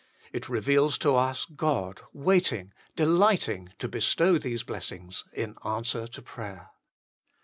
[0.33, 6.71] It reveals to us God waiting, delighting to bestow these blessings in answer to prayer.